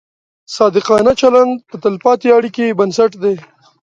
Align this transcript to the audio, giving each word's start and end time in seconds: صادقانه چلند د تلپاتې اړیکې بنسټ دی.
صادقانه 0.57 1.13
چلند 1.21 1.53
د 1.69 1.73
تلپاتې 1.83 2.27
اړیکې 2.37 2.75
بنسټ 2.79 3.11
دی. 3.23 3.35